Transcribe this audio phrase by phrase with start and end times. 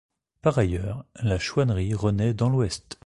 [0.41, 2.97] Par ailleurs, la Chouannerie renaît dans l'Ouest.